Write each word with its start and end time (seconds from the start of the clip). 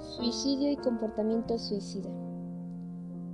Suicidio 0.00 0.72
y 0.72 0.78
comportamiento 0.78 1.58
suicida. 1.58 2.08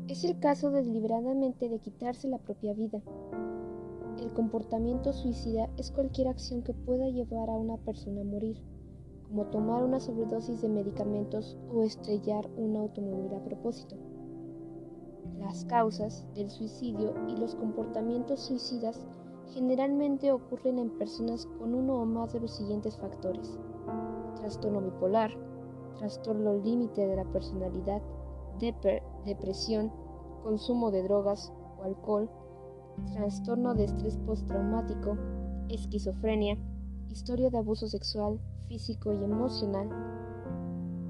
Es 0.08 0.24
el 0.24 0.40
caso 0.40 0.72
deliberadamente 0.72 1.68
de 1.68 1.78
quitarse 1.78 2.26
la 2.26 2.38
propia 2.38 2.74
vida. 2.74 3.00
El 4.20 4.32
comportamiento 4.32 5.12
suicida 5.12 5.70
es 5.76 5.92
cualquier 5.92 6.26
acción 6.26 6.62
que 6.62 6.74
pueda 6.74 7.08
llevar 7.08 7.50
a 7.50 7.56
una 7.56 7.76
persona 7.76 8.22
a 8.22 8.24
morir, 8.24 8.60
como 9.28 9.46
tomar 9.46 9.84
una 9.84 10.00
sobredosis 10.00 10.60
de 10.60 10.68
medicamentos 10.68 11.56
o 11.72 11.84
estrellar 11.84 12.50
un 12.56 12.74
automóvil 12.74 13.32
a 13.34 13.44
propósito. 13.44 13.94
Las 15.38 15.64
causas 15.66 16.26
del 16.34 16.50
suicidio 16.50 17.14
y 17.28 17.36
los 17.36 17.54
comportamientos 17.54 18.40
suicidas 18.40 19.06
generalmente 19.54 20.32
ocurren 20.32 20.80
en 20.80 20.90
personas 20.98 21.46
con 21.46 21.74
uno 21.74 21.94
o 21.94 22.04
más 22.04 22.32
de 22.32 22.40
los 22.40 22.50
siguientes 22.50 22.96
factores. 22.96 23.56
Trastorno 24.34 24.80
bipolar, 24.80 25.30
trastorno 25.98 26.54
límite 26.54 27.06
de 27.06 27.16
la 27.16 27.24
personalidad, 27.24 28.02
depresión, 29.24 29.92
consumo 30.42 30.90
de 30.90 31.02
drogas 31.02 31.52
o 31.78 31.84
alcohol, 31.84 32.30
trastorno 33.12 33.74
de 33.74 33.84
estrés 33.84 34.16
postraumático, 34.18 35.16
esquizofrenia, 35.68 36.56
historia 37.10 37.50
de 37.50 37.58
abuso 37.58 37.88
sexual, 37.88 38.40
físico 38.68 39.12
y 39.12 39.22
emocional, 39.22 39.88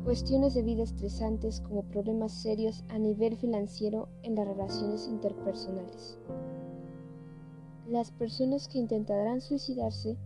cuestiones 0.04 0.54
de 0.54 0.62
vida 0.62 0.82
estresantes 0.82 1.60
como 1.60 1.82
problemas 1.82 2.32
serios 2.32 2.84
a 2.88 2.98
nivel 2.98 3.36
financiero 3.36 4.08
en 4.22 4.36
las 4.36 4.46
relaciones 4.46 5.08
interpersonales. 5.08 6.18
Las 7.88 8.10
personas 8.10 8.68
que 8.68 8.78
intentarán 8.78 9.40
suicidarse 9.40 10.16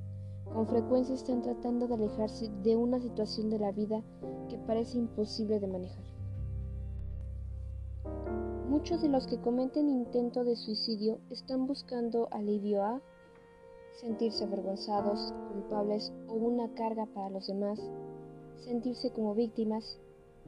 con 0.52 0.66
frecuencia 0.66 1.14
están 1.14 1.42
tratando 1.42 1.86
de 1.86 1.94
alejarse 1.94 2.48
de 2.62 2.76
una 2.76 3.00
situación 3.00 3.50
de 3.50 3.58
la 3.58 3.72
vida 3.72 4.02
que 4.48 4.58
parece 4.58 4.98
imposible 4.98 5.60
de 5.60 5.66
manejar. 5.66 6.04
Muchos 8.68 9.02
de 9.02 9.08
los 9.08 9.26
que 9.26 9.40
cometen 9.40 9.88
intento 9.88 10.44
de 10.44 10.56
suicidio 10.56 11.18
están 11.30 11.66
buscando 11.66 12.28
alivio 12.30 12.82
a 12.84 13.00
sentirse 14.00 14.44
avergonzados, 14.44 15.34
culpables 15.52 16.12
o 16.28 16.34
una 16.34 16.72
carga 16.74 17.06
para 17.06 17.30
los 17.30 17.46
demás, 17.46 17.80
sentirse 18.56 19.10
como 19.10 19.34
víctimas, 19.34 19.98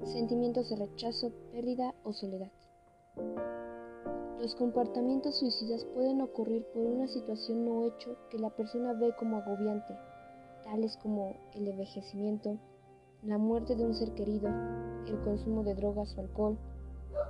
sentimientos 0.04 0.70
de 0.70 0.76
rechazo, 0.76 1.32
pérdida 1.52 1.94
o 2.04 2.12
soledad. 2.12 2.50
Los 4.42 4.56
comportamientos 4.56 5.38
suicidas 5.38 5.84
pueden 5.94 6.20
ocurrir 6.20 6.66
por 6.74 6.84
una 6.84 7.06
situación 7.06 7.68
o 7.68 7.86
hecho 7.86 8.16
que 8.28 8.40
la 8.40 8.50
persona 8.50 8.92
ve 8.92 9.14
como 9.16 9.36
agobiante, 9.36 9.94
tales 10.64 10.96
como 10.96 11.36
el 11.54 11.68
envejecimiento, 11.68 12.58
la 13.22 13.38
muerte 13.38 13.76
de 13.76 13.84
un 13.84 13.94
ser 13.94 14.12
querido, 14.14 14.48
el 15.06 15.20
consumo 15.20 15.62
de 15.62 15.76
drogas 15.76 16.18
o 16.18 16.22
alcohol, 16.22 16.58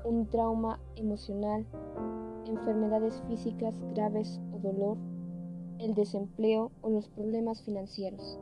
un 0.07 0.27
trauma 0.31 0.81
emocional, 0.97 1.67
enfermedades 2.47 3.23
físicas 3.29 3.75
graves 3.95 4.41
o 4.55 4.59
dolor, 4.61 4.97
el 5.81 5.95
desempleo 5.95 6.73
o 6.81 6.89
los 6.89 7.11
problemas 7.11 7.61
financieros. 7.63 8.39